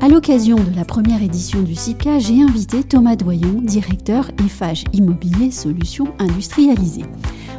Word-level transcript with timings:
À 0.00 0.06
l'occasion 0.06 0.54
de 0.54 0.76
la 0.76 0.84
première 0.84 1.24
édition 1.24 1.60
du 1.60 1.74
SICA, 1.74 2.20
j'ai 2.20 2.40
invité 2.40 2.84
Thomas 2.84 3.16
Doyon, 3.16 3.60
directeur 3.62 4.30
EFAGE 4.38 4.84
Immobilier 4.92 5.50
Solutions 5.50 6.14
Industrialisées. 6.20 7.04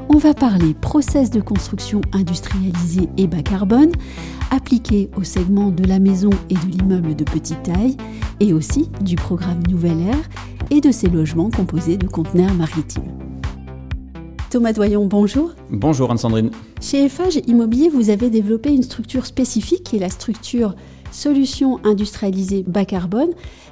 On 0.08 0.18
va 0.18 0.34
parler 0.34 0.74
process 0.74 1.32
de 1.32 1.42
construction 1.42 2.00
industrialisé 2.14 3.10
et 3.18 3.28
bas 3.28 3.44
carbone, 3.44 3.92
appliqué 4.52 5.10
au 5.18 5.24
segment 5.26 5.70
de 5.70 5.84
la 5.84 6.00
maison 6.00 6.30
et 6.50 6.54
de 6.54 6.66
l'immeuble 6.72 7.14
de 7.14 7.26
petite 7.26 7.62
taille, 7.64 7.98
et 8.40 8.54
aussi 8.54 8.90
du 9.02 9.18
programme 9.18 9.62
Nouvelle 9.70 10.00
Air 10.00 10.30
et 10.72 10.80
de 10.80 10.92
ses 10.94 11.10
logements 11.10 11.50
composés 11.50 11.98
de 11.98 12.08
conteneurs 12.08 12.54
maritimes. 12.54 13.04
Thomas 14.50 14.74
Doyon, 14.74 15.06
bonjour. 15.06 15.52
Bonjour 15.70 16.10
Anne-Sandrine. 16.10 16.52
Chez 16.82 17.06
Eiffage 17.06 17.40
Immobilier, 17.48 17.90
vous 17.90 18.10
avez 18.10 18.30
développé 18.30 18.74
une 18.74 18.82
structure 18.82 19.26
spécifique 19.26 19.84
qui 19.84 19.98
est 19.98 20.00
la 20.00 20.10
structure 20.10 20.76
Solutions 21.12 21.80
industrialisées 21.84 22.64
bas 22.68 22.86
carbone. 22.86 23.30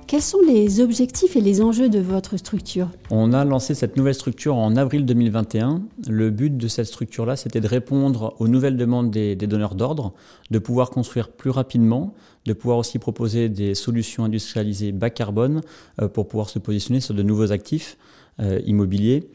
Quels 0.08 0.22
sont 0.22 0.40
les 0.48 0.80
objectifs 0.80 1.36
et 1.36 1.42
les 1.42 1.62
enjeux 1.62 1.90
de 1.90 2.00
votre 2.00 2.38
structure? 2.38 2.90
On 3.12 3.34
a 3.34 3.44
lancé 3.44 3.76
cette 3.76 3.98
nouvelle 3.98 4.14
structure 4.14 4.56
en 4.56 4.76
avril 4.76 5.06
2021. 5.06 5.82
Le 6.08 6.30
but 6.30 6.56
de 6.56 6.68
cette 6.68 6.88
structure-là, 6.88 7.36
c'était 7.36 7.60
de 7.60 7.68
répondre 7.68 8.36
aux 8.40 8.48
nouvelles 8.48 8.78
demandes 8.78 9.12
des, 9.12 9.36
donneurs 9.36 9.76
d'ordre, 9.76 10.14
de 10.50 10.60
pouvoir 10.60 10.90
construire 10.90 11.30
plus 11.30 11.50
rapidement, 11.50 12.14
de 12.46 12.54
pouvoir 12.54 12.78
aussi 12.78 13.00
proposer 13.00 13.50
des 13.50 13.76
solutions 13.76 14.24
industrialisées 14.24 14.92
bas 14.92 15.10
carbone 15.10 15.62
euh, 16.02 16.08
pour 16.08 16.28
pouvoir 16.28 16.50
se 16.50 16.60
positionner 16.60 17.02
sur 17.02 17.14
de 17.14 17.24
nouveaux 17.24 17.52
actifs 17.52 17.98
euh, 18.40 18.62
immobiliers. 18.66 19.30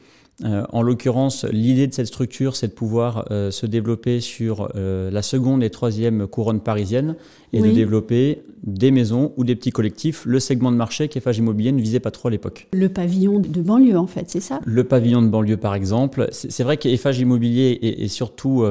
Euh, 0.45 0.65
en 0.71 0.83
l'occurrence, 0.83 1.45
l'idée 1.45 1.87
de 1.87 1.93
cette 1.93 2.07
structure, 2.07 2.57
c'est 2.57 2.69
de 2.69 2.73
pouvoir 2.73 3.27
euh, 3.31 3.51
se 3.51 3.67
développer 3.67 4.21
sur 4.21 4.71
euh, 4.75 5.11
la 5.11 5.23
seconde 5.23 5.63
et 5.63 5.71
troisième 5.71 6.27
couronne 6.27 6.61
parisienne 6.61 7.17
et 7.53 7.61
de 7.61 7.71
développer 7.71 8.43
des 8.65 8.91
maisons 8.91 9.33
ou 9.37 9.45
des 9.45 9.55
petits 9.55 9.73
collectifs, 9.73 10.25
le 10.25 10.41
segment 10.41 10.73
de 10.73 10.77
marché 10.77 11.09
qu'Eiffage 11.09 11.39
Immobilier 11.39 11.71
ne 11.71 11.81
visait 11.81 12.01
pas 12.01 12.11
trop 12.11 12.29
à 12.29 12.31
l'époque. 12.31 12.69
Le 12.73 12.89
pavillon 12.89 13.41
de 13.41 13.61
banlieue, 13.61 13.99
en 13.99 14.07
fait, 14.07 14.31
c'est 14.31 14.41
ça? 14.41 14.61
Le 14.65 14.85
pavillon 14.85 15.21
de 15.21 15.29
banlieue, 15.29 15.59
par 15.59 15.75
exemple. 15.75 16.29
C'est 16.33 16.63
vrai 16.63 16.79
qu'Eiffage 16.79 17.19
Immobilier 17.19 17.79
est, 17.83 18.09
surtout 18.09 18.65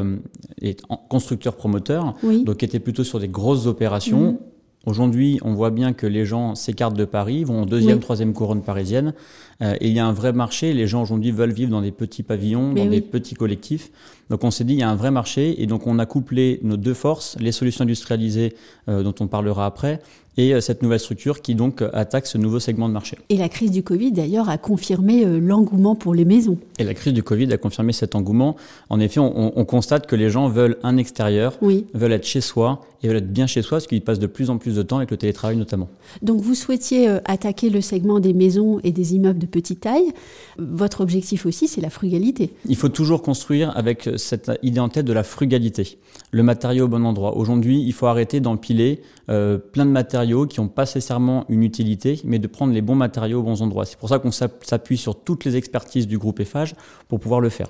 est 0.61 0.81
constructeur-promoteur, 1.09 2.15
donc 2.43 2.63
était 2.63 2.79
plutôt 2.79 3.03
sur 3.03 3.19
des 3.19 3.27
grosses 3.27 3.67
opérations. 3.67 4.31
Mhm. 4.31 4.37
Aujourd'hui, 4.87 5.39
on 5.43 5.53
voit 5.53 5.69
bien 5.69 5.93
que 5.93 6.07
les 6.07 6.25
gens 6.25 6.55
s'écartent 6.55 6.97
de 6.97 7.05
Paris, 7.05 7.43
vont 7.43 7.61
en 7.61 7.65
deuxième, 7.67 7.99
troisième 7.99 8.33
couronne 8.33 8.63
parisienne. 8.63 9.13
Euh, 9.61 9.75
et 9.79 9.89
il 9.89 9.93
y 9.93 9.99
a 9.99 10.07
un 10.07 10.11
vrai 10.11 10.33
marché. 10.33 10.73
Les 10.73 10.87
gens 10.87 11.03
aujourd'hui 11.03 11.29
veulent 11.31 11.53
vivre 11.53 11.69
dans 11.69 11.81
des 11.81 11.91
petits 11.91 12.23
pavillons, 12.23 12.73
dans 12.73 12.87
des 12.87 13.01
petits 13.01 13.35
collectifs. 13.35 13.91
Donc 14.31 14.43
on 14.43 14.49
s'est 14.49 14.63
dit, 14.63 14.73
il 14.73 14.79
y 14.79 14.83
a 14.83 14.89
un 14.89 14.95
vrai 14.95 15.11
marché. 15.11 15.61
Et 15.61 15.67
donc 15.67 15.85
on 15.85 15.99
a 15.99 16.07
couplé 16.07 16.59
nos 16.63 16.77
deux 16.77 16.95
forces, 16.95 17.37
les 17.39 17.51
solutions 17.51 17.83
industrialisées 17.83 18.55
euh, 18.89 19.03
dont 19.03 19.13
on 19.19 19.27
parlera 19.27 19.67
après, 19.67 19.99
et 20.37 20.53
euh, 20.53 20.61
cette 20.61 20.81
nouvelle 20.81 20.99
structure 20.99 21.41
qui 21.41 21.55
donc 21.55 21.83
attaque 21.93 22.27
ce 22.27 22.37
nouveau 22.37 22.59
segment 22.59 22.87
de 22.87 22.93
marché. 22.93 23.17
Et 23.29 23.37
la 23.37 23.49
crise 23.49 23.71
du 23.71 23.83
Covid 23.83 24.11
d'ailleurs 24.11 24.49
a 24.49 24.57
confirmé 24.57 25.25
euh, 25.25 25.39
l'engouement 25.39 25.95
pour 25.95 26.13
les 26.13 26.25
maisons. 26.25 26.57
Et 26.79 26.83
la 26.83 26.93
crise 26.93 27.13
du 27.13 27.23
Covid 27.23 27.51
a 27.53 27.57
confirmé 27.57 27.93
cet 27.93 28.15
engouement. 28.15 28.55
En 28.89 28.99
effet, 28.99 29.19
on, 29.19 29.57
on 29.57 29.65
constate 29.65 30.07
que 30.07 30.15
les 30.15 30.29
gens 30.29 30.47
veulent 30.47 30.77
un 30.83 30.97
extérieur, 30.97 31.57
oui. 31.61 31.85
veulent 31.93 32.13
être 32.13 32.25
chez 32.25 32.41
soi 32.41 32.81
et 33.03 33.07
veulent 33.07 33.17
être 33.17 33.33
bien 33.33 33.47
chez 33.47 33.61
soi, 33.61 33.77
parce 33.77 33.87
qu'ils 33.87 34.01
passent 34.01 34.19
de 34.19 34.27
plus 34.27 34.49
en 34.49 34.57
plus 34.57 34.75
de 34.75 34.83
temps 34.83 34.97
avec 34.97 35.11
le 35.11 35.17
télétravail 35.17 35.57
notamment. 35.57 35.89
Donc 36.21 36.41
vous 36.41 36.55
souhaitiez 36.55 37.09
euh, 37.09 37.19
attaquer 37.25 37.69
le 37.69 37.81
segment 37.81 38.19
des 38.19 38.33
maisons 38.33 38.79
et 38.83 38.91
des 38.91 39.15
immeubles 39.15 39.39
de 39.39 39.45
petite 39.45 39.81
taille. 39.81 40.11
Votre 40.57 41.01
objectif 41.01 41.45
aussi, 41.45 41.67
c'est 41.67 41.81
la 41.81 41.89
frugalité. 41.89 42.53
Il 42.67 42.75
faut 42.75 42.89
toujours 42.89 43.21
construire 43.21 43.75
avec 43.75 44.09
cette 44.17 44.51
idée 44.63 44.79
en 44.79 44.89
tête 44.89 45.05
de 45.05 45.13
la 45.13 45.23
frugalité. 45.23 45.97
Le 46.31 46.43
matériau 46.43 46.85
au 46.85 46.87
bon 46.87 47.05
endroit. 47.05 47.37
Aujourd'hui, 47.37 47.81
il 47.81 47.93
faut 47.93 48.05
arrêter 48.05 48.39
d'empiler 48.39 49.01
euh, 49.29 49.57
plein 49.57 49.85
de 49.85 49.91
matériaux 49.91 50.20
qui 50.47 50.59
n'ont 50.59 50.67
pas 50.67 50.83
nécessairement 50.83 51.45
une 51.49 51.63
utilité, 51.63 52.21
mais 52.23 52.39
de 52.39 52.47
prendre 52.47 52.73
les 52.73 52.81
bons 52.81 52.95
matériaux 52.95 53.39
aux 53.39 53.43
bons 53.43 53.61
endroits. 53.61 53.85
C'est 53.85 53.97
pour 53.97 54.09
ça 54.09 54.19
qu'on 54.19 54.31
s'appuie 54.31 54.97
sur 54.97 55.15
toutes 55.15 55.45
les 55.45 55.55
expertises 55.55 56.07
du 56.07 56.17
groupe 56.17 56.39
EFAGE 56.39 56.75
pour 57.07 57.19
pouvoir 57.19 57.41
le 57.41 57.49
faire. 57.49 57.67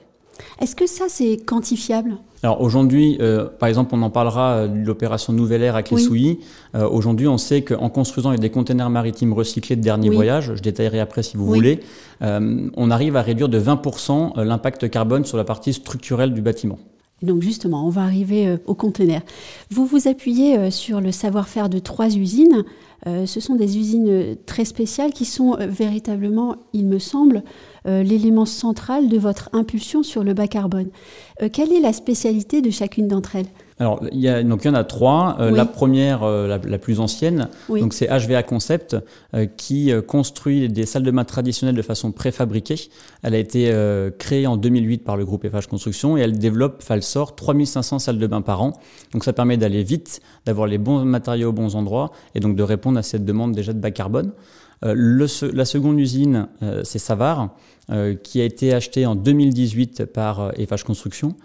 Est-ce 0.60 0.76
que 0.76 0.88
ça, 0.88 1.06
c'est 1.08 1.38
quantifiable? 1.46 2.18
Alors 2.42 2.62
aujourd'hui, 2.62 3.18
euh, 3.22 3.46
par 3.46 3.70
exemple, 3.70 3.94
on 3.94 4.02
en 4.02 4.10
parlera 4.10 4.54
euh, 4.54 4.68
de 4.68 4.88
l'opération 4.88 5.34
Nouvelle 5.34 5.62
Air 5.62 5.76
avec 5.76 5.92
les 5.92 5.98
Souilly. 5.98 6.40
aujourd'hui, 6.74 7.28
on 7.28 7.38
sait 7.38 7.62
qu'en 7.62 7.90
construisant 7.90 8.34
des 8.34 8.50
containers 8.50 8.90
maritimes 8.90 9.34
recyclés 9.34 9.76
de 9.76 9.82
dernier 9.82 10.10
voyage, 10.10 10.56
je 10.56 10.62
détaillerai 10.62 11.00
après 11.00 11.22
si 11.22 11.38
vous 11.38 11.46
voulez, 11.46 11.82
on 12.22 12.92
arrive 12.92 13.16
à 13.16 13.22
réduire 13.22 13.50
de 13.50 13.60
20% 13.60 14.42
l'impact 14.42 14.90
carbone 14.90 15.26
sur 15.26 15.38
la 15.38 15.44
partie 15.44 15.74
structurelle 15.74 16.34
du 16.34 16.42
bâtiment. 16.42 16.80
Donc 17.22 17.42
justement, 17.42 17.86
on 17.86 17.90
va 17.90 18.02
arriver 18.02 18.48
euh, 18.48 18.58
au 18.66 18.74
conteneur. 18.74 19.22
Vous 19.70 19.86
vous 19.86 20.08
appuyez 20.08 20.58
euh, 20.58 20.72
sur 20.72 21.02
le 21.02 21.12
savoir-faire 21.12 21.70
de 21.70 21.80
trois 21.80 22.16
usines. 22.16 22.64
Euh, 23.08 23.26
ce 23.26 23.40
sont 23.40 23.56
des 23.56 23.78
usines 23.78 24.36
très 24.46 24.66
spéciales 24.66 25.12
qui 25.12 25.26
sont 25.26 25.58
véritablement, 25.60 26.56
il 26.74 26.86
me 26.86 27.00
semble, 27.00 27.44
l'élément 27.86 28.46
central 28.46 29.10
de 29.10 29.18
votre 29.18 29.50
impulsion 29.54 30.04
sur 30.04 30.24
le 30.24 30.36
bas 30.36 30.48
carbone. 30.48 30.90
Quelle 31.52 31.74
est 31.74 31.80
la 31.80 31.94
spécialité 31.94 32.62
de 32.62 32.70
chacune 32.70 33.08
d'entre 33.08 33.38
elles? 33.38 33.48
Alors, 33.82 34.00
il 34.12 34.20
y, 34.20 34.28
a, 34.28 34.44
donc, 34.44 34.64
il 34.64 34.68
y 34.68 34.70
en 34.70 34.76
a 34.76 34.84
trois. 34.84 35.38
Euh, 35.40 35.50
la 35.50 35.66
première, 35.66 36.22
euh, 36.22 36.46
la, 36.46 36.78
plus 36.78 37.00
ancienne, 37.00 37.50
donc 37.68 37.96
c'est 37.96 38.06
HVA 38.06 38.44
Concept, 38.44 38.96
euh, 39.34 39.48
qui 39.48 39.92
construit 40.08 40.70
des 40.70 40.86
salles 40.86 41.02
de 41.02 41.10
bain 41.10 41.24
traditionnelles 41.24 41.74
de 41.74 41.82
façon 41.82 42.12
préfabriquée. 42.12 42.76
Elle 43.24 43.34
a 43.34 43.40
été 43.40 43.74
créée 44.20 44.46
en 44.46 44.56
2008 44.56 45.00
par 45.00 45.18
le 45.18 45.26
groupe 45.26 45.48
FH 45.50 45.66
Construction 45.66 46.16
et 46.16 46.22
elle 46.22 46.38
développe, 46.38 46.84
elle 46.90 47.02
sort 47.02 47.36
3500 47.36 47.98
salles 47.98 48.20
de 48.20 48.28
bain 48.28 48.44
par 48.44 48.62
an. 48.62 48.74
Donc, 49.14 49.24
ça 49.24 49.34
permet 49.34 49.58
d'aller 49.58 49.82
vite, 49.82 50.22
d'avoir 50.46 50.68
les 50.68 50.78
bons 50.78 51.04
matériaux 51.04 51.50
aux 51.50 51.54
bons 51.54 51.76
endroits 51.76 52.12
et 52.36 52.40
donc 52.40 52.56
de 52.56 52.62
répondre 52.62 53.00
à 53.00 53.04
cette 53.04 53.26
demande 53.26 53.56
déjà 53.56 53.74
de 53.74 53.80
bas 53.80 53.90
carbone. 53.90 54.32
Le, 54.84 55.26
la 55.56 55.66
seconde 55.66 56.00
usine, 56.00 56.50
c'est 56.84 57.00
Savard, 57.00 57.50
qui 58.22 58.42
a 58.42 58.44
été 58.44 58.76
achetée 58.76 59.08
en 59.08 59.16
2018 59.16 60.06
par 60.06 60.52
FH 60.54 60.84
Construction. 60.84 61.36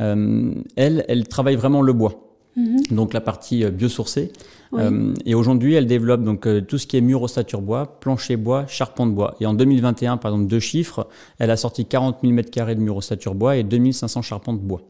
Euh, 0.00 0.52
elle, 0.76 1.04
elle 1.08 1.26
travaille 1.26 1.56
vraiment 1.56 1.82
le 1.82 1.92
bois. 1.92 2.22
Mhm. 2.56 2.82
Donc 2.90 3.12
la 3.12 3.20
partie 3.20 3.64
euh, 3.64 3.70
biosourcée. 3.70 4.32
Euh, 4.74 5.14
et 5.24 5.34
aujourd'hui, 5.34 5.74
elle 5.74 5.86
développe 5.86 6.22
donc 6.22 6.46
tout 6.66 6.76
ce 6.76 6.86
qui 6.86 6.96
est 6.96 7.00
mur 7.00 7.22
ossature 7.22 7.62
bois, 7.62 7.98
plancher 8.00 8.36
bois, 8.36 8.66
charpente 8.66 9.14
bois. 9.14 9.36
Et 9.40 9.46
en 9.46 9.54
2021, 9.54 10.16
par 10.16 10.32
exemple, 10.32 10.50
deux 10.50 10.60
chiffres, 10.60 11.08
elle 11.38 11.50
a 11.50 11.56
sorti 11.56 11.86
40 11.86 12.18
000 12.22 12.34
m2 12.34 12.74
de 12.74 12.80
mur 12.80 12.96
ossature 12.96 13.34
bois 13.34 13.56
et 13.56 13.62
2500 13.62 14.22
charpentes 14.22 14.60
bois. 14.60 14.82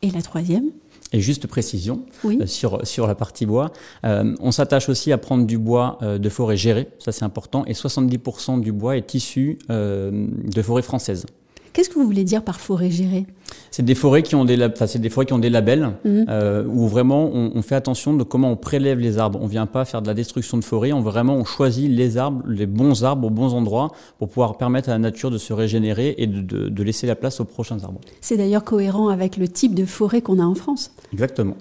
Et 0.00 0.10
la 0.10 0.22
troisième? 0.22 0.70
Et 1.12 1.20
juste 1.20 1.46
précision 1.46 2.06
sur, 2.46 2.86
sur 2.86 3.06
la 3.06 3.14
partie 3.14 3.44
bois, 3.44 3.70
on 4.02 4.50
s'attache 4.50 4.88
aussi 4.88 5.12
à 5.12 5.18
prendre 5.18 5.46
du 5.46 5.58
bois 5.58 5.98
de 6.00 6.28
forêt 6.30 6.56
gérée, 6.56 6.88
ça 6.98 7.12
c'est 7.12 7.24
important, 7.24 7.66
et 7.66 7.74
70% 7.74 8.60
du 8.60 8.72
bois 8.72 8.96
est 8.96 9.12
issu 9.12 9.58
de 9.68 10.62
forêt 10.62 10.80
française. 10.80 11.26
Qu'est-ce 11.72 11.88
que 11.88 11.94
vous 11.94 12.04
voulez 12.04 12.24
dire 12.24 12.42
par 12.42 12.60
forêt 12.60 12.90
gérée? 12.90 13.26
C'est 13.70 13.84
des 13.84 13.94
forêts 13.94 14.22
qui 14.22 14.34
ont 14.34 14.44
des, 14.44 14.68
c'est 14.86 14.98
des 14.98 15.08
forêts 15.08 15.26
qui 15.26 15.32
ont 15.32 15.38
des 15.38 15.50
labels 15.50 15.92
mhm. 16.04 16.26
euh, 16.28 16.64
où 16.66 16.86
vraiment 16.86 17.30
on, 17.32 17.62
fait 17.62 17.74
attention 17.74 18.14
de 18.14 18.22
comment 18.24 18.50
on 18.50 18.56
prélève 18.56 18.98
les 18.98 19.18
arbres. 19.18 19.38
On 19.40 19.46
vient 19.46 19.66
pas 19.66 19.84
faire 19.84 20.02
de 20.02 20.06
la 20.06 20.14
destruction 20.14 20.58
de 20.58 20.64
forêt. 20.64 20.92
On 20.92 21.00
vraiment 21.00 21.34
on 21.34 21.44
choisit 21.44 21.90
les 21.90 22.18
arbres, 22.18 22.42
les 22.46 22.66
bons 22.66 23.04
arbres 23.04 23.28
aux 23.28 23.30
bons 23.30 23.54
endroits 23.54 23.92
pour 24.18 24.28
pouvoir 24.28 24.58
permettre 24.58 24.90
à 24.90 24.92
la 24.92 24.98
nature 24.98 25.30
de 25.30 25.38
se 25.38 25.52
régénérer 25.52 26.14
et 26.18 26.26
de, 26.26 26.68
de 26.68 26.82
laisser 26.82 27.06
la 27.06 27.16
place 27.16 27.40
aux 27.40 27.44
prochains 27.44 27.82
arbres. 27.82 28.00
C'est 28.20 28.36
d'ailleurs 28.36 28.64
cohérent 28.64 29.08
avec 29.08 29.38
le 29.38 29.48
type 29.48 29.74
de 29.74 29.86
forêt 29.86 30.20
qu'on 30.20 30.38
a 30.38 30.44
en 30.44 30.54
France. 30.54 30.90
Exactement. 31.12 31.56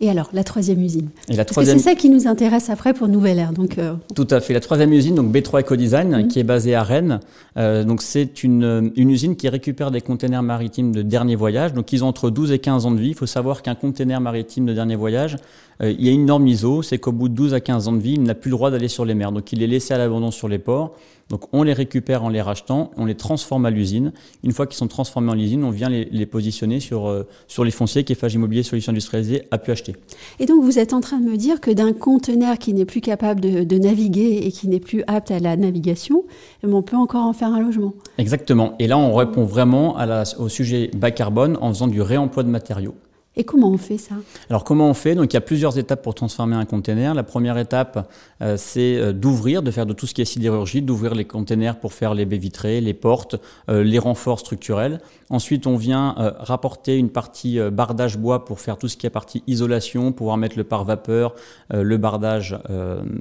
Et 0.00 0.08
alors, 0.08 0.30
la 0.32 0.44
troisième 0.44 0.80
usine 0.80 1.08
et 1.28 1.34
la 1.34 1.44
troisième... 1.44 1.78
c'est 1.78 1.84
ça 1.90 1.94
qui 1.96 2.08
nous 2.08 2.28
intéresse 2.28 2.70
après 2.70 2.94
pour 2.94 3.08
Nouvelle 3.08 3.38
Air. 3.38 3.52
Donc, 3.52 3.78
euh, 3.78 3.94
Tout 4.14 4.28
à 4.30 4.40
fait. 4.40 4.54
La 4.54 4.60
troisième 4.60 4.92
usine, 4.92 5.16
donc 5.16 5.34
B3 5.34 5.62
Ecodesign, 5.62 6.08
Design, 6.08 6.28
qui 6.28 6.38
est 6.38 6.44
basée 6.44 6.76
à 6.76 6.84
Rennes. 6.84 7.18
Euh, 7.56 7.82
donc, 7.82 8.02
c'est 8.02 8.44
une, 8.44 8.92
une, 8.94 9.10
usine 9.10 9.34
qui 9.34 9.48
récupère 9.48 9.90
des 9.90 10.00
containers 10.00 10.42
maritimes 10.42 10.92
de 10.92 11.02
dernier 11.02 11.34
voyage. 11.34 11.72
Donc, 11.74 11.92
ils 11.92 12.04
ont 12.04 12.08
entre 12.08 12.30
12 12.30 12.52
et 12.52 12.60
15 12.60 12.86
ans 12.86 12.92
de 12.92 13.00
vie. 13.00 13.08
Il 13.08 13.14
faut 13.14 13.26
savoir 13.26 13.62
qu'un 13.62 13.74
container 13.74 14.20
maritime 14.20 14.66
de 14.66 14.72
dernier 14.72 14.94
voyage, 14.94 15.36
il 15.80 16.04
y 16.04 16.08
a 16.08 16.12
une 16.12 16.26
norme 16.26 16.46
ISO, 16.46 16.82
c'est 16.82 16.98
qu'au 16.98 17.12
bout 17.12 17.28
de 17.28 17.34
12 17.34 17.54
à 17.54 17.60
15 17.60 17.88
ans 17.88 17.92
de 17.92 18.00
vie, 18.00 18.14
il 18.14 18.22
n'a 18.22 18.34
plus 18.34 18.50
le 18.50 18.56
droit 18.56 18.70
d'aller 18.70 18.88
sur 18.88 19.04
les 19.04 19.14
mers. 19.14 19.32
Donc 19.32 19.52
il 19.52 19.62
est 19.62 19.66
laissé 19.66 19.94
à 19.94 19.98
l'abandon 19.98 20.30
sur 20.30 20.48
les 20.48 20.58
ports. 20.58 20.94
Donc 21.28 21.42
on 21.52 21.62
les 21.62 21.72
récupère 21.72 22.24
en 22.24 22.30
les 22.30 22.40
rachetant, 22.40 22.90
on 22.96 23.04
les 23.04 23.14
transforme 23.14 23.66
à 23.66 23.70
l'usine. 23.70 24.12
Une 24.42 24.52
fois 24.52 24.66
qu'ils 24.66 24.78
sont 24.78 24.88
transformés 24.88 25.30
en 25.30 25.38
usine, 25.38 25.62
on 25.62 25.70
vient 25.70 25.88
les, 25.88 26.26
positionner 26.26 26.80
sur, 26.80 27.06
euh, 27.06 27.26
sur 27.46 27.64
les 27.64 27.70
fonciers 27.70 28.04
qu'Eiffage 28.04 28.34
Immobilier 28.34 28.62
Solutions 28.62 28.90
Industrialisées 28.90 29.42
a 29.50 29.58
pu 29.58 29.70
acheter. 29.70 29.94
Et 30.40 30.46
donc 30.46 30.64
vous 30.64 30.78
êtes 30.78 30.92
en 30.92 31.00
train 31.00 31.18
de 31.18 31.30
me 31.30 31.36
dire 31.36 31.60
que 31.60 31.70
d'un 31.70 31.92
conteneur 31.92 32.58
qui 32.58 32.72
n'est 32.72 32.86
plus 32.86 33.00
capable 33.00 33.40
de, 33.40 33.78
naviguer 33.78 34.40
et 34.44 34.50
qui 34.50 34.68
n'est 34.68 34.80
plus 34.80 35.04
apte 35.06 35.30
à 35.30 35.38
la 35.38 35.56
navigation, 35.56 36.24
eh 36.62 36.66
ben, 36.66 36.74
on 36.74 36.82
peut 36.82 36.96
encore 36.96 37.24
en 37.24 37.32
faire 37.32 37.52
un 37.52 37.60
logement. 37.60 37.94
Exactement. 38.16 38.74
Et 38.78 38.86
là, 38.86 38.98
on 38.98 39.14
répond 39.14 39.44
vraiment 39.44 39.96
à 39.96 40.06
la, 40.06 40.24
au 40.38 40.48
sujet 40.48 40.90
bas 40.96 41.10
carbone 41.10 41.58
en 41.60 41.72
faisant 41.72 41.86
du 41.86 42.02
réemploi 42.02 42.42
de 42.42 42.48
matériaux. 42.48 42.94
Et 43.40 43.44
comment 43.44 43.70
on 43.70 43.78
fait 43.78 43.98
ça 43.98 44.16
Alors 44.50 44.64
comment 44.64 44.90
on 44.90 44.94
fait? 44.94 45.14
Donc 45.14 45.32
il 45.32 45.34
y 45.34 45.36
a 45.36 45.40
plusieurs 45.40 45.78
étapes 45.78 46.02
pour 46.02 46.16
transformer 46.16 46.56
un 46.56 46.64
container. 46.64 47.14
La 47.14 47.22
première 47.22 47.56
étape, 47.56 48.10
euh, 48.42 48.56
c'est 48.58 48.96
euh, 48.96 49.12
d'ouvrir, 49.12 49.62
de 49.62 49.70
faire 49.70 49.86
de 49.86 49.92
tout 49.92 50.08
ce 50.08 50.14
qui 50.14 50.22
est 50.22 50.24
sidérurgie, 50.24 50.82
d'ouvrir 50.82 51.14
les 51.14 51.24
containers 51.24 51.78
pour 51.78 51.92
faire 51.92 52.14
les 52.14 52.26
baies 52.26 52.36
vitrées, 52.36 52.80
les 52.80 52.94
portes, 52.94 53.36
euh, 53.70 53.84
les 53.84 54.00
renforts 54.00 54.40
structurels. 54.40 55.00
Ensuite, 55.30 55.68
on 55.68 55.76
vient 55.76 56.14
rapporter 56.38 56.96
une 56.96 57.10
partie 57.10 57.60
bardage 57.70 58.16
bois 58.16 58.46
pour 58.46 58.60
faire 58.60 58.78
tout 58.78 58.88
ce 58.88 58.96
qui 58.96 59.06
est 59.06 59.10
partie 59.10 59.42
isolation, 59.46 60.10
pouvoir 60.10 60.38
mettre 60.38 60.56
le 60.56 60.64
pare-vapeur, 60.64 61.34
le 61.70 61.96
bardage 61.98 62.58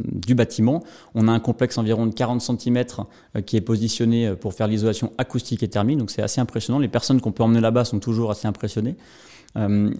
du 0.06 0.34
bâtiment. 0.34 0.86
On 1.16 1.28
a 1.28 1.34
un 1.34 1.42
complexe 1.42 1.78
environ 1.78 2.06
de 2.06 2.14
40 2.14 2.40
cm 2.40 2.86
qui 3.46 3.58
est 3.58 3.62
positionné 3.62 4.36
pour 4.40 4.54
faire 4.54 4.68
l'isolation 4.68 5.12
acoustique 5.18 5.64
et 5.64 5.68
thermique. 5.68 5.98
Donc 5.98 6.10
c'est 6.10 6.22
assez 6.22 6.40
impressionnant. 6.40 6.80
Les 6.80 6.88
personnes 6.88 7.19
qu'on 7.19 7.34
peut 7.34 7.44
emmener 7.44 7.60
là-bas 7.60 7.84
sont 7.84 8.00
toujours 8.00 8.31
assez 8.31 8.48
impressionnées. 8.48 8.96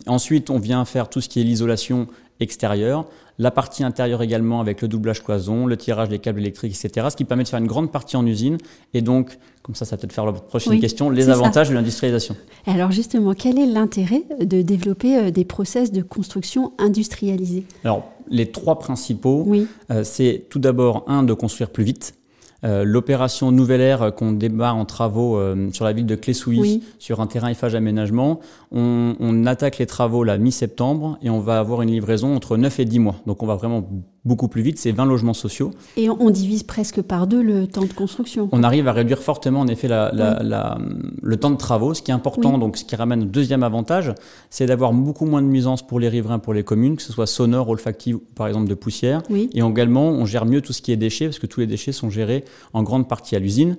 Ensuite, 0.08 0.50
on 0.50 0.60
vient 0.60 0.84
faire 0.86 1.10
tout 1.10 1.22
ce 1.22 1.30
qui 1.30 1.40
est 1.42 1.44
l'isolation 1.44 2.08
extérieure, 2.40 3.06
la 3.40 3.52
partie 3.52 3.84
intérieure 3.84 4.22
également 4.22 4.60
avec 4.60 4.82
le 4.82 4.88
doublage 4.88 5.24
cloison, 5.24 5.66
le 5.66 5.78
tirage 5.78 6.10
des 6.10 6.20
câbles 6.20 6.40
électriques, 6.40 6.76
etc. 6.84 7.08
Ce 7.12 7.16
qui 7.16 7.26
permet 7.26 7.44
de 7.44 7.50
faire 7.50 7.60
une 7.60 7.68
grande 7.68 7.92
partie 7.92 8.18
en 8.18 8.26
usine 8.26 8.58
et 8.94 9.02
donc, 9.02 9.38
comme 9.62 9.76
ça, 9.76 9.86
ça 9.86 9.96
va 9.96 10.02
peut-être 10.02 10.14
faire 10.14 10.26
la 10.26 10.34
prochaine 10.34 10.80
question, 10.80 11.10
les 11.10 11.30
avantages 11.30 11.70
de 11.70 11.76
l'industrialisation. 11.76 12.36
Alors 12.66 12.92
justement, 12.92 13.34
quel 13.34 13.60
est 13.60 13.66
l'intérêt 13.66 14.24
de 14.40 14.62
développer 14.62 15.18
euh, 15.18 15.32
des 15.32 15.46
process 15.46 15.92
de 15.92 16.02
construction 16.02 16.74
industrialisés? 16.78 17.66
Alors, 17.84 18.12
les 18.30 18.52
trois 18.52 18.80
principaux, 18.80 19.48
euh, 19.92 20.04
c'est 20.04 20.46
tout 20.50 20.60
d'abord, 20.60 21.04
un, 21.08 21.24
de 21.24 21.34
construire 21.34 21.70
plus 21.70 21.84
vite. 21.84 22.16
Euh, 22.64 22.84
l'opération 22.84 23.52
Nouvelle 23.52 23.82
Air 23.82 24.02
euh, 24.02 24.12
qu'on 24.12 24.32
démarre 24.32 24.76
en 24.76 24.86
travaux 24.86 25.38
euh, 25.38 25.70
sur 25.74 25.86
la 25.86 25.94
ville 25.94 26.08
de 26.08 26.16
Clé-Souilly, 26.16 26.84
sur 26.98 27.22
un 27.22 27.28
terrain 27.28 27.50
Eiffage 27.50 27.76
Aménagement, 27.76 28.40
on, 28.72 29.16
on 29.20 29.46
attaque 29.46 29.78
les 29.78 29.86
travaux 29.86 30.24
la 30.24 30.40
mi-septembre 30.40 31.20
et 31.22 31.30
on 31.30 31.40
va 31.40 31.60
avoir 31.60 31.84
une 31.84 31.92
livraison 31.92 32.36
entre 32.36 32.58
9 32.58 32.80
et 32.80 32.86
10 32.86 33.00
mois. 33.00 33.16
Donc 33.28 33.44
on 33.44 33.46
va 33.46 33.56
vraiment 33.56 33.88
beaucoup 34.28 34.48
plus 34.48 34.62
vite, 34.62 34.78
c'est 34.78 34.92
20 34.92 35.06
logements 35.06 35.34
sociaux. 35.34 35.72
Et 35.96 36.10
on 36.10 36.30
divise 36.30 36.64
presque 36.64 37.02
par 37.02 37.26
deux 37.26 37.42
le 37.42 37.66
temps 37.66 37.86
de 37.86 37.94
construction. 37.94 38.50
On 38.52 38.62
arrive 38.62 38.88
à 38.88 38.92
réduire 38.92 39.24
fortement 39.24 39.62
en 39.62 39.68
effet 39.68 39.88
la, 39.88 40.12
la, 40.14 40.78
le 41.22 41.38
temps 41.38 41.50
de 41.50 41.56
travaux, 41.56 41.94
ce 41.94 42.02
qui 42.02 42.12
est 42.12 42.14
important, 42.14 42.58
donc 42.58 42.78
ce 42.78 42.86
qui 42.86 42.96
ramène 42.96 43.24
au 43.24 43.26
deuxième 43.26 43.64
avantage, 43.64 44.14
c'est 44.50 44.66
d'avoir 44.66 44.94
beaucoup 44.94 45.26
moins 45.26 45.42
de 45.42 45.48
nuisances 45.48 45.86
pour 45.86 46.00
les 46.00 46.10
riverains, 46.10 46.40
pour 46.40 46.54
les 46.54 46.64
communes, 46.64 46.98
que 46.98 47.02
ce 47.02 47.14
soit 47.14 47.26
sonore, 47.26 47.70
olfactif 47.70 48.16
ou 48.16 48.22
par 48.36 48.48
exemple 48.48 48.68
de 48.68 48.76
poussière. 48.76 49.22
Et 49.32 49.62
également, 49.62 50.10
on 50.10 50.26
gère 50.26 50.46
mieux 50.46 50.62
tout 50.62 50.74
ce 50.74 50.82
qui 50.82 50.92
est 50.92 50.98
déchets, 50.98 51.26
parce 51.26 51.40
que 51.40 51.48
tous 51.48 51.62
les 51.62 51.68
déchets 51.68 51.92
sont 51.92 52.10
gérés 52.10 52.44
en 52.74 52.84
grande 52.84 53.08
partie 53.08 53.36
à 53.36 53.40
l'usine. 53.40 53.78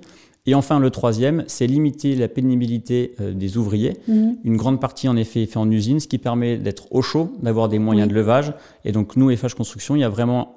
Et 0.49 0.55
enfin, 0.55 0.79
le 0.79 0.89
troisième, 0.89 1.45
c'est 1.47 1.67
limiter 1.67 2.17
la 2.17 2.27
pénibilité 2.27 3.13
euh, 3.21 3.35
des 3.35 3.59
ouvriers. 3.59 3.99
Mhm. 4.09 4.39
Une 4.45 4.57
grande 4.57 4.81
partie, 4.81 5.07
en 5.07 5.15
effet, 5.15 5.43
est 5.43 5.47
faite 5.47 5.59
en 5.59 5.71
usine, 5.71 6.01
ce 6.01 6.09
qui 6.09 6.17
permet 6.17 6.57
d'être 6.57 6.91
au 6.91 7.03
chaud, 7.03 7.35
d'avoir 7.43 7.69
des 7.69 7.79
moyens 7.79 8.09
de 8.09 8.15
levage. 8.15 8.55
Et 8.87 8.93
donc, 8.93 9.17
nous, 9.17 9.31
FH 9.37 9.53
Construction, 9.53 9.95
il 9.95 10.01
y 10.01 10.05
a 10.05 10.09
vraiment 10.09 10.57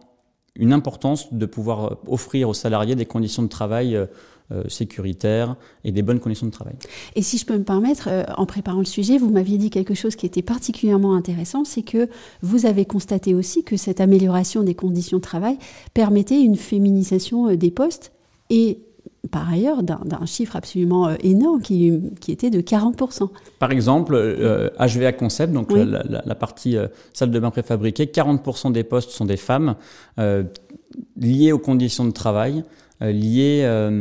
une 0.56 0.72
importance 0.72 1.34
de 1.34 1.46
pouvoir 1.46 1.86
euh, 1.86 1.96
offrir 2.08 2.48
aux 2.48 2.54
salariés 2.54 2.96
des 2.96 3.06
conditions 3.06 3.44
de 3.44 3.50
travail 3.50 3.98
euh, 3.98 4.64
sécuritaires 4.70 5.58
et 5.84 5.92
des 5.92 6.04
bonnes 6.04 6.22
conditions 6.22 6.48
de 6.48 6.54
travail. 6.54 6.76
Et 7.18 7.22
si 7.22 7.38
je 7.38 7.46
peux 7.46 7.58
me 7.58 7.66
permettre, 7.66 8.08
en 8.38 8.46
préparant 8.46 8.80
le 8.80 8.86
sujet, 8.86 9.18
vous 9.18 9.30
m'aviez 9.30 9.58
dit 9.58 9.72
quelque 9.72 9.94
chose 9.94 10.16
qui 10.16 10.26
était 10.26 10.42
particulièrement 10.42 11.16
intéressant, 11.16 11.66
c'est 11.66 11.84
que 11.84 12.08
vous 12.42 12.66
avez 12.66 12.86
constaté 12.86 13.36
aussi 13.36 13.66
que 13.66 13.76
cette 13.76 14.00
amélioration 14.00 14.64
des 14.64 14.76
conditions 14.76 15.18
de 15.18 15.22
travail 15.22 15.58
permettait 15.94 16.42
une 16.42 16.56
féminisation 16.56 17.54
des 17.56 17.72
postes 17.72 18.14
et 18.50 18.80
par 19.30 19.50
ailleurs 19.50 19.84
d'un 19.84 20.26
chiffre 20.26 20.56
absolument 20.56 21.10
euh, 21.10 21.16
énorme 21.22 21.62
qui, 21.62 21.94
qui, 22.20 22.32
était 22.32 22.50
de 22.50 22.60
40%. 22.62 23.30
Par 23.60 23.72
exemple, 23.72 24.14
HVA 24.16 25.08
euh, 25.08 25.12
Concept, 25.12 25.54
donc 25.54 25.72
la, 25.72 26.36
partie 26.36 26.76
euh, 26.76 26.88
salle 27.14 27.30
de 27.30 27.40
bain 27.40 27.52
préfabriquée, 27.52 28.06
40% 28.06 28.72
des 28.72 28.84
postes 28.84 29.12
sont 29.12 29.26
des 29.26 29.38
femmes 29.38 29.76
liées 31.18 31.52
aux 31.52 31.60
conditions 31.60 32.06
de 32.06 32.12
travail, 32.12 32.64
liées 33.00 33.96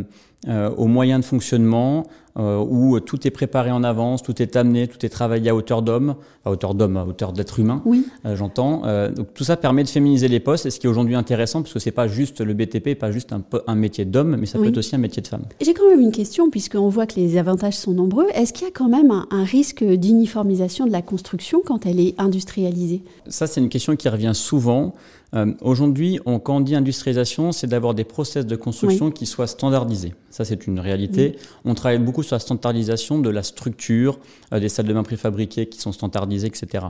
aux 0.48 0.86
moyens 0.86 1.20
de 1.20 1.24
fonctionnement, 1.24 2.06
où 2.36 2.98
tout 3.00 3.26
est 3.26 3.30
préparé 3.30 3.70
en 3.70 3.82
avance, 3.84 4.22
tout 4.22 4.40
est 4.40 4.56
amené, 4.56 4.88
tout 4.88 5.04
est 5.04 5.08
travaillé 5.08 5.50
à 5.50 5.54
hauteur 5.54 5.82
d'homme, 5.82 6.14
à 6.44 6.50
hauteur 6.50 6.74
d'homme, 6.74 6.96
à 6.96 7.04
hauteur 7.04 7.32
d'être 7.32 7.58
humain, 7.58 7.82
oui. 7.84 8.06
Euh, 8.24 8.36
j'entends. 8.36 8.82
Euh, 8.86 9.10
donc 9.10 9.34
tout 9.34 9.44
ça 9.44 9.56
permet 9.56 9.82
de 9.84 9.88
féminiser 9.88 10.28
les 10.28 10.40
postes, 10.40 10.66
et 10.66 10.70
ce 10.70 10.80
qui 10.80 10.86
est 10.86 10.90
aujourd'hui 10.90 11.14
intéressant, 11.16 11.62
parce 11.62 11.72
que 11.74 11.78
c'est 11.78 11.90
pas 11.90 12.08
juste 12.08 12.40
le 12.40 12.54
BTP, 12.54 12.98
pas 12.98 13.10
juste 13.12 13.32
un, 13.32 13.42
un 13.66 13.74
métier 13.74 14.04
d'homme, 14.04 14.36
mais 14.36 14.46
ça 14.46 14.58
peut 14.58 14.68
être 14.68 14.78
aussi 14.78 14.94
un 14.94 14.98
métier 14.98 15.22
de 15.22 15.28
femme. 15.28 15.42
J'ai 15.60 15.74
quand 15.74 15.88
même 15.88 16.00
une 16.00 16.12
question, 16.12 16.50
puisqu'on 16.50 16.88
voit 16.88 17.06
que 17.06 17.16
les 17.16 17.36
avantages 17.36 17.76
sont 17.76 17.92
nombreux. 17.92 18.26
Est-ce 18.34 18.52
qu'il 18.52 18.66
y 18.66 18.70
a 18.70 18.72
quand 18.72 18.88
même 18.88 19.10
un, 19.10 19.26
un 19.30 19.44
risque 19.44 19.84
d'uniformisation 19.84 20.86
de 20.86 20.92
la 20.92 21.02
construction 21.02 21.60
quand 21.64 21.86
elle 21.86 22.00
est 22.00 22.14
industrialisée? 22.18 23.02
Ça, 23.28 23.46
c'est 23.46 23.60
une 23.60 23.68
question 23.68 23.96
qui 23.96 24.08
revient 24.08 24.32
souvent. 24.34 24.94
Euh, 25.34 25.52
Aujourd'hui, 25.60 26.18
quand 26.42 26.56
on 26.56 26.60
dit 26.60 26.74
industrialisation, 26.74 27.52
c'est 27.52 27.68
d'avoir 27.68 27.94
des 27.94 28.04
process 28.04 28.46
de 28.46 28.56
construction 28.56 29.10
qui 29.10 29.26
soient 29.26 29.46
standardisés. 29.46 30.14
Ça, 30.30 30.44
c'est 30.44 30.66
une 30.66 30.80
réalité. 30.80 31.36
On 31.64 31.74
travaille 31.74 31.98
beaucoup 32.00 32.19
sur 32.22 32.34
la 32.34 32.40
standardisation 32.40 33.18
de 33.18 33.30
la 33.30 33.42
structure, 33.42 34.18
euh, 34.52 34.60
des 34.60 34.68
salles 34.68 34.86
de 34.86 34.92
bain 34.92 35.02
préfabriquées 35.02 35.66
qui 35.66 35.80
sont 35.80 35.92
standardisées, 35.92 36.46
etc. 36.46 36.86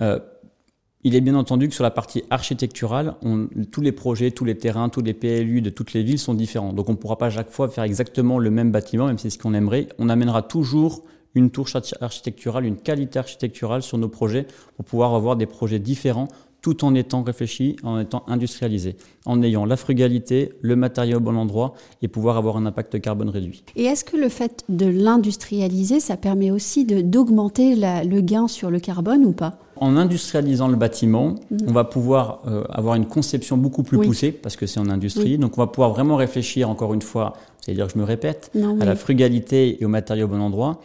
Euh, 0.00 0.18
il 1.04 1.14
est 1.14 1.20
bien 1.20 1.36
entendu 1.36 1.68
que 1.68 1.74
sur 1.74 1.84
la 1.84 1.92
partie 1.92 2.24
architecturale, 2.28 3.14
tous 3.70 3.80
les 3.80 3.92
projets, 3.92 4.32
tous 4.32 4.44
les 4.44 4.58
terrains, 4.58 4.88
tous 4.88 5.00
les 5.00 5.14
PLU 5.14 5.62
de 5.62 5.70
toutes 5.70 5.92
les 5.92 6.02
villes 6.02 6.18
sont 6.18 6.34
différents. 6.34 6.72
Donc 6.72 6.88
on 6.88 6.92
ne 6.92 6.96
pourra 6.96 7.16
pas 7.16 7.30
chaque 7.30 7.50
fois 7.50 7.68
faire 7.68 7.84
exactement 7.84 8.40
le 8.40 8.50
même 8.50 8.72
bâtiment, 8.72 9.06
même 9.06 9.16
si 9.16 9.30
c'est 9.30 9.30
ce 9.30 9.38
qu'on 9.38 9.54
aimerait. 9.54 9.88
On 9.98 10.08
amènera 10.08 10.42
toujours 10.42 11.04
une 11.36 11.50
touche 11.50 11.76
architecturale, 12.00 12.64
une 12.64 12.76
qualité 12.76 13.18
architecturale 13.20 13.82
sur 13.82 13.96
nos 13.96 14.08
projets 14.08 14.46
pour 14.76 14.84
pouvoir 14.84 15.14
avoir 15.14 15.36
des 15.36 15.46
projets 15.46 15.78
différents 15.78 16.28
tout 16.62 16.84
en 16.84 16.94
étant 16.94 17.22
réfléchi, 17.22 17.76
en 17.82 18.00
étant 18.00 18.24
industrialisé, 18.26 18.96
en 19.26 19.42
ayant 19.42 19.64
la 19.64 19.76
frugalité, 19.76 20.52
le 20.60 20.74
matériau 20.76 21.18
au 21.18 21.20
bon 21.20 21.36
endroit 21.36 21.74
et 22.02 22.08
pouvoir 22.08 22.36
avoir 22.36 22.56
un 22.56 22.66
impact 22.66 23.00
carbone 23.00 23.28
réduit. 23.28 23.62
Et 23.76 23.84
est-ce 23.84 24.04
que 24.04 24.16
le 24.16 24.28
fait 24.28 24.64
de 24.68 24.86
l'industrialiser, 24.86 26.00
ça 26.00 26.16
permet 26.16 26.50
aussi 26.50 26.84
d'augmenter 26.84 27.76
le 27.76 28.20
gain 28.20 28.48
sur 28.48 28.70
le 28.70 28.80
carbone 28.80 29.24
ou 29.24 29.32
pas? 29.32 29.58
En 29.76 29.96
industrialisant 29.96 30.66
le 30.66 30.74
bâtiment, 30.76 31.36
mhm. 31.50 31.58
on 31.68 31.72
va 31.72 31.84
pouvoir 31.84 32.42
euh, 32.48 32.64
avoir 32.70 32.96
une 32.96 33.06
conception 33.06 33.56
beaucoup 33.56 33.84
plus 33.84 33.98
poussée 33.98 34.32
parce 34.32 34.56
que 34.56 34.66
c'est 34.66 34.80
en 34.80 34.88
industrie. 34.88 35.38
Donc 35.38 35.56
on 35.56 35.60
va 35.60 35.68
pouvoir 35.68 35.90
vraiment 35.90 36.16
réfléchir 36.16 36.68
encore 36.68 36.94
une 36.94 37.02
fois, 37.02 37.34
c'est-à-dire 37.60 37.86
que 37.86 37.92
je 37.92 37.98
me 37.98 38.04
répète, 38.04 38.50
à 38.80 38.84
la 38.84 38.96
frugalité 38.96 39.80
et 39.80 39.84
au 39.84 39.88
matériau 39.88 40.24
au 40.24 40.28
bon 40.28 40.40
endroit. 40.40 40.80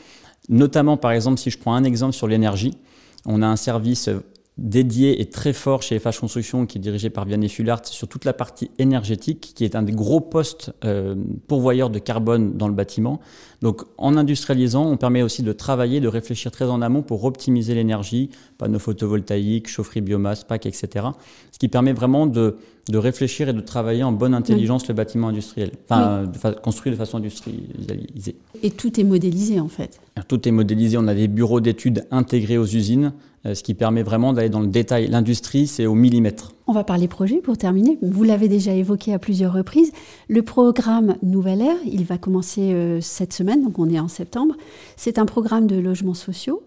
Notamment 0.50 0.98
par 0.98 1.12
exemple 1.12 1.40
si 1.40 1.50
je 1.50 1.58
prends 1.58 1.74
un 1.74 1.84
exemple 1.84 2.14
sur 2.14 2.28
l'énergie, 2.28 2.78
on 3.26 3.42
a 3.42 3.48
un 3.48 3.56
service 3.56 4.10
dédié 4.58 5.20
et 5.20 5.26
très 5.26 5.52
fort 5.52 5.82
chez 5.82 5.98
FH 5.98 6.20
Construction, 6.20 6.66
qui 6.66 6.78
est 6.78 6.82
dirigé 6.82 7.10
par 7.10 7.26
Vianney 7.26 7.50
Fulart, 7.50 7.86
sur 7.86 8.08
toute 8.08 8.24
la 8.24 8.34
partie 8.34 8.70
énergétique, 8.78 9.54
qui 9.56 9.66
est 9.66 9.76
un 9.76 9.82
des 9.82 9.92
gros 9.92 10.22
postes 10.22 10.72
euh, 10.86 11.16
pourvoyeurs 11.48 11.90
de 11.90 11.98
carbone 11.98 12.56
dans 12.56 12.68
le 12.68 12.74
bâtiment. 12.74 13.20
Donc, 13.62 13.82
en 13.98 14.16
industrialisant, 14.16 14.86
on 14.86 14.98
permet 14.98 15.24
aussi 15.24 15.42
de 15.42 15.54
travailler, 15.54 16.02
de 16.02 16.08
réfléchir 16.08 16.52
très 16.52 16.66
en 16.66 16.82
amont 16.82 17.02
pour 17.02 17.24
optimiser 17.24 17.74
l'énergie, 17.74 18.30
panneaux 18.58 18.78
photovoltaïques, 18.80 19.68
chaufferie 19.68 20.02
biomasse, 20.02 20.44
PAC, 20.44 20.68
etc. 20.68 21.08
Ce 21.52 21.58
qui 21.58 21.68
permet 21.68 21.94
vraiment 21.94 22.28
de, 22.28 22.58
de 22.90 22.98
réfléchir 22.98 23.50
et 23.50 23.54
de 23.54 23.62
travailler 23.62 24.04
en 24.04 24.12
bonne 24.12 24.34
intelligence 24.36 24.88
le 24.88 24.94
bâtiment 24.94 25.30
industriel, 25.30 25.72
enfin, 25.90 26.26
construit 26.62 26.92
de 26.92 26.98
façon 26.98 27.18
industrialisée. 27.18 28.36
Et 28.62 28.70
tout 28.70 29.00
est 29.00 29.04
modélisé, 29.04 29.60
en 29.60 29.70
fait. 29.70 30.00
Tout 30.28 30.48
est 30.48 30.52
modélisé. 30.52 30.98
On 30.98 31.08
a 31.08 31.16
des 31.16 31.28
bureaux 31.28 31.62
d'études 31.62 32.06
intégrés 32.12 32.58
aux 32.58 32.68
usines 32.68 33.14
ce 33.46 33.62
qui 33.64 33.74
permet 33.74 34.04
vraiment 34.04 34.34
d'aller 34.34 34.50
dans 34.50 34.62
le 34.62 34.68
détail. 34.68 35.08
L'industrie, 35.08 35.68
c'est 35.68 35.86
au 35.86 35.96
millimètre. 35.96 36.54
On 36.66 36.72
va 36.72 36.84
parler 36.84 37.08
projet 37.08 37.42
pour 37.42 37.58
terminer. 37.58 37.98
Vous 38.02 38.24
l'avez 38.24 38.48
déjà 38.48 38.74
évoqué 38.74 39.14
à 39.14 39.20
plusieurs 39.20 39.54
reprises. 39.54 39.92
Le 40.30 40.44
programme 40.44 41.18
Nouvelle 41.22 41.62
Air, 41.62 41.76
il 41.86 42.06
va 42.06 42.18
commencer 42.18 42.74
euh, 42.74 43.02
cette 43.02 43.34
semaine, 43.34 43.64
donc 43.64 43.80
on 43.80 43.90
est 43.90 44.00
en 44.00 44.08
septembre. 44.08 44.56
C'est 44.96 45.18
un 45.18 45.26
programme 45.26 45.68
de 45.68 45.76
logements 45.76 46.14
sociaux 46.14 46.64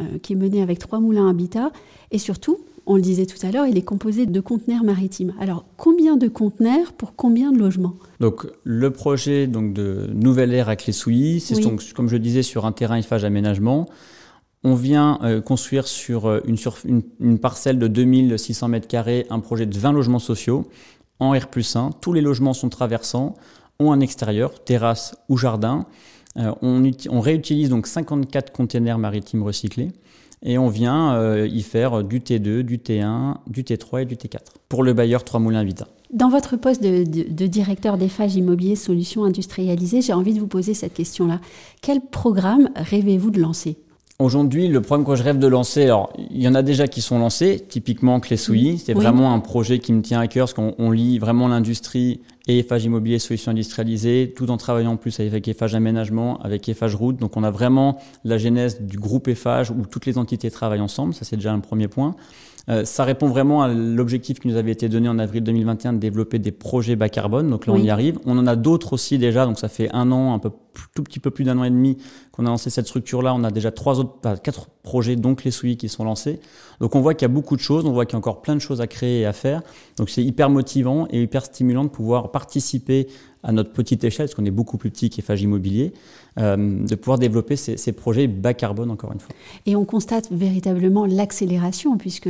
euh, 0.00 0.18
qui 0.22 0.34
est 0.34 0.36
mené 0.36 0.62
avec 0.62 0.78
trois 0.78 1.00
moulins 1.00 1.28
habitat 1.28 1.72
et 2.12 2.18
surtout, 2.18 2.58
on 2.86 2.94
le 2.94 3.02
disait 3.02 3.26
tout 3.26 3.44
à 3.44 3.50
l'heure, 3.50 3.66
il 3.66 3.76
est 3.76 3.82
composé 3.82 4.26
de 4.26 4.40
conteneurs 4.40 4.84
maritimes. 4.84 5.34
Alors, 5.40 5.64
combien 5.76 6.16
de 6.16 6.28
conteneurs 6.28 6.92
pour 6.92 7.14
combien 7.14 7.52
de 7.52 7.58
logements? 7.58 7.94
Donc, 8.20 8.46
le 8.64 8.90
projet 8.90 9.46
donc, 9.46 9.72
de 9.72 10.08
Nouvelle 10.14 10.54
Air 10.54 10.68
à 10.68 10.76
Clé-Souilly, 10.76 11.40
c'est 11.40 11.60
donc, 11.60 11.92
comme 11.94 12.08
je 12.08 12.16
disais, 12.16 12.42
sur 12.42 12.66
un 12.66 12.72
terrain 12.72 12.96
Eiffage 12.96 13.24
aménagement. 13.24 13.88
On 14.62 14.74
vient 14.74 15.18
construire 15.44 15.88
sur, 15.88 16.30
une, 16.44 17.02
une, 17.18 17.38
parcelle 17.38 17.78
de 17.78 17.88
2600 17.88 18.68
m2 18.68 19.24
un 19.30 19.40
projet 19.40 19.64
de 19.64 19.78
20 19.78 19.92
logements 19.92 20.18
sociaux 20.18 20.68
en 21.18 21.32
R 21.32 21.46
1. 21.74 21.90
Tous 22.00 22.12
les 22.12 22.20
logements 22.20 22.52
sont 22.52 22.68
traversants, 22.68 23.34
ont 23.78 23.90
un 23.90 24.00
extérieur, 24.00 24.62
terrasse 24.62 25.16
ou 25.30 25.38
jardin. 25.38 25.86
on, 26.36 26.82
on, 27.08 27.20
réutilise 27.20 27.70
donc 27.70 27.86
54 27.86 28.52
containers 28.52 28.98
maritimes 28.98 29.42
recyclés 29.42 29.92
et 30.42 30.58
on 30.58 30.68
vient 30.68 31.14
euh, 31.14 31.46
y 31.46 31.62
faire 31.62 32.02
du 32.02 32.20
T2, 32.20 32.60
du 32.60 32.78
T1, 32.78 33.36
du 33.46 33.62
T3 33.62 34.02
et 34.02 34.04
du 34.04 34.16
T4 34.16 34.38
pour 34.68 34.82
le 34.82 34.92
bailleur 34.92 35.24
3 35.24 35.40
Moulins 35.40 35.64
Vita. 35.64 35.88
Dans 36.12 36.28
votre 36.28 36.56
poste 36.56 36.82
de, 36.82 37.46
directeur 37.46 37.96
d'EFAGE 37.96 38.36
Immobilier 38.36 38.74
Solutions 38.74 39.24
Industrialisées, 39.24 40.00
j'ai 40.00 40.12
envie 40.12 40.34
de 40.34 40.40
vous 40.40 40.48
poser 40.48 40.74
cette 40.74 40.94
question-là. 40.94 41.40
Quel 41.82 42.00
programme 42.00 42.70
rêvez-vous 42.74 43.30
de 43.30 43.40
lancer? 43.40 43.76
Aujourd'hui, 44.20 44.68
le 44.68 44.82
programme 44.82 45.06
que 45.06 45.16
je 45.16 45.22
rêve 45.22 45.38
de 45.38 45.46
lancer, 45.46 45.84
alors 45.84 46.12
il 46.18 46.42
y 46.42 46.46
en 46.46 46.54
a 46.54 46.60
déjà 46.60 46.86
qui 46.86 47.00
sont 47.00 47.18
lancés, 47.18 47.58
typiquement 47.66 48.20
Clé 48.20 48.36
Souilly. 48.36 48.76
C'est 48.76 48.92
vraiment 48.92 49.32
un 49.32 49.40
projet 49.40 49.78
qui 49.78 49.94
me 49.94 50.02
tient 50.02 50.20
à 50.20 50.26
cœur 50.26 50.44
parce 50.44 50.52
qu'on 50.52 50.90
lit 50.90 51.18
vraiment 51.18 51.48
l'industrie 51.48 52.20
et 52.46 52.58
Eiffage 52.58 52.84
Immobilier 52.84 53.18
Solutions 53.18 53.52
Industrialisées, 53.52 54.34
tout 54.36 54.50
en 54.50 54.58
travaillant 54.58 54.92
en 54.92 54.96
plus 54.98 55.20
avec 55.20 55.48
Eiffage 55.48 55.74
Aménagement, 55.74 56.38
avec 56.42 56.68
Eiffage 56.68 56.94
Route. 56.96 57.16
Donc 57.16 57.38
on 57.38 57.44
a 57.44 57.50
vraiment 57.50 57.98
la 58.24 58.36
genèse 58.36 58.82
du 58.82 58.98
groupe 58.98 59.26
Eiffage 59.26 59.70
où 59.70 59.86
toutes 59.90 60.04
les 60.04 60.18
entités 60.18 60.50
travaillent 60.50 60.82
ensemble. 60.82 61.14
Ça 61.14 61.24
c'est 61.24 61.36
déjà 61.36 61.54
un 61.54 61.60
premier 61.60 61.88
point. 61.88 62.14
Euh, 62.68 62.84
ça 62.84 63.04
répond 63.04 63.28
vraiment 63.28 63.62
à 63.62 63.68
l'objectif 63.68 64.38
qui 64.38 64.48
nous 64.48 64.56
avait 64.56 64.72
été 64.72 64.88
donné 64.88 65.08
en 65.08 65.18
avril 65.18 65.42
2021 65.42 65.94
de 65.94 65.98
développer 65.98 66.38
des 66.38 66.52
projets 66.52 66.94
bas 66.94 67.08
carbone. 67.08 67.48
Donc 67.48 67.66
là, 67.66 67.72
on 67.72 67.82
y 67.82 67.90
arrive. 67.90 68.18
On 68.26 68.36
en 68.38 68.46
a 68.46 68.54
d'autres 68.54 68.92
aussi 68.92 69.16
déjà. 69.18 69.46
Donc 69.46 69.58
ça 69.58 69.68
fait 69.68 69.88
un 69.92 70.12
an, 70.12 70.34
un 70.34 70.38
peu 70.38 70.50
tout 70.94 71.02
petit 71.02 71.20
peu 71.20 71.30
plus 71.30 71.44
d'un 71.44 71.58
an 71.58 71.64
et 71.64 71.70
demi 71.70 71.96
qu'on 72.32 72.46
a 72.46 72.50
lancé 72.50 72.70
cette 72.70 72.86
structure-là. 72.86 73.34
On 73.34 73.44
a 73.44 73.50
déjà 73.50 73.70
trois 73.70 74.00
autres, 74.00 74.40
quatre 74.42 74.68
projets, 74.82 75.16
donc 75.16 75.44
les 75.44 75.50
souilles 75.50 75.76
qui 75.76 75.88
sont 75.88 76.04
lancés. 76.04 76.40
Donc 76.80 76.94
on 76.94 77.00
voit 77.00 77.14
qu'il 77.14 77.26
y 77.26 77.30
a 77.30 77.34
beaucoup 77.34 77.56
de 77.56 77.60
choses. 77.60 77.84
On 77.86 77.92
voit 77.92 78.06
qu'il 78.06 78.14
y 78.14 78.16
a 78.16 78.18
encore 78.18 78.42
plein 78.42 78.54
de 78.54 78.60
choses 78.60 78.80
à 78.80 78.86
créer 78.86 79.20
et 79.20 79.26
à 79.26 79.32
faire. 79.32 79.62
Donc 79.96 80.10
c'est 80.10 80.22
hyper 80.22 80.50
motivant 80.50 81.06
et 81.10 81.22
hyper 81.22 81.44
stimulant 81.44 81.84
de 81.84 81.90
pouvoir 81.90 82.30
participer 82.30 83.08
à 83.42 83.52
notre 83.52 83.72
petite 83.72 84.04
échelle, 84.04 84.26
parce 84.26 84.34
qu'on 84.34 84.44
est 84.44 84.50
beaucoup 84.50 84.76
plus 84.76 84.90
petit 84.90 85.08
qu'Effage 85.08 85.42
Immobilier, 85.42 85.92
euh, 86.38 86.84
de 86.86 86.94
pouvoir 86.94 87.18
développer 87.18 87.56
ces, 87.56 87.92
projets 87.92 88.26
bas 88.26 88.54
carbone 88.54 88.90
encore 88.90 89.12
une 89.12 89.20
fois. 89.20 89.34
Et 89.66 89.76
on 89.76 89.84
constate 89.84 90.30
véritablement 90.30 91.06
l'accélération, 91.06 91.96
puisque 91.96 92.28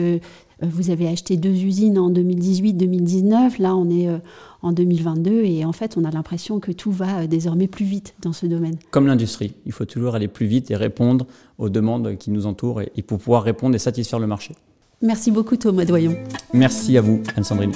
vous 0.62 0.90
avez 0.90 1.08
acheté 1.08 1.36
deux 1.36 1.50
usines 1.50 1.98
en 1.98 2.10
2018-2019, 2.10 3.60
là 3.60 3.76
on 3.76 3.88
est 3.90 4.08
euh, 4.08 4.18
en 4.62 4.72
2022, 4.72 5.44
et 5.44 5.64
en 5.64 5.72
fait 5.72 5.96
on 5.96 6.04
a 6.04 6.10
l'impression 6.10 6.60
que 6.60 6.72
tout 6.72 6.92
va 6.92 7.26
désormais 7.26 7.68
plus 7.68 7.84
vite 7.84 8.14
dans 8.20 8.32
ce 8.32 8.46
domaine. 8.46 8.76
Comme 8.90 9.06
l'industrie, 9.06 9.54
il 9.66 9.72
faut 9.72 9.84
toujours 9.84 10.14
aller 10.14 10.28
plus 10.28 10.46
vite 10.46 10.70
et 10.70 10.76
répondre 10.76 11.26
aux 11.58 11.68
demandes 11.68 12.16
qui 12.18 12.30
nous 12.30 12.46
entourent, 12.46 12.82
et, 12.82 12.92
et 12.96 13.02
pour 13.02 13.18
pouvoir 13.18 13.42
répondre 13.42 13.74
et 13.74 13.78
satisfaire 13.78 14.18
le 14.18 14.26
marché. 14.26 14.54
Merci 15.02 15.30
beaucoup 15.30 15.56
Thomas 15.56 15.84
Doyon. 15.84 16.14
Merci 16.52 16.98
à 16.98 17.00
vous 17.00 17.22
Anne-Sandrine. 17.36 17.72